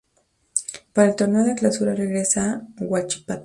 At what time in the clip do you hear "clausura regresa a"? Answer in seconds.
1.53-2.83